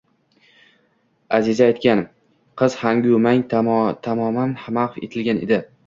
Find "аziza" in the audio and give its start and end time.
1.39-1.67